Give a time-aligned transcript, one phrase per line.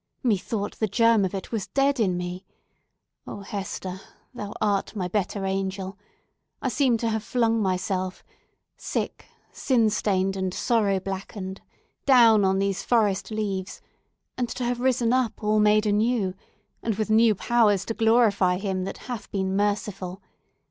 [0.23, 2.43] "Methought the germ of it was dead in me!
[3.27, 4.01] Oh, Hester,
[4.33, 5.95] thou art my better angel!
[6.59, 13.79] I seem to have flung myself—sick, sin stained, and sorrow blackened—down upon these forest leaves,
[14.39, 16.33] and to have risen up all made anew,
[16.81, 20.19] and with new powers to glorify Him that hath been merciful!